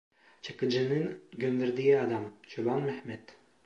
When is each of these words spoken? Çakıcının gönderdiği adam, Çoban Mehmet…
Çakıcının 0.41 1.23
gönderdiği 1.31 1.99
adam, 1.99 2.23
Çoban 2.47 2.83
Mehmet… 2.83 3.35